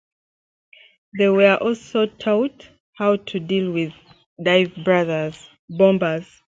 [1.19, 3.93] They were also taught how to deal with
[4.43, 4.71] dive
[5.69, 6.29] bombers.